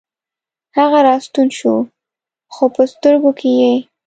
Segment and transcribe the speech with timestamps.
[0.77, 1.73] هغه راستون شو،
[2.53, 3.73] خوپه سترګوکې یې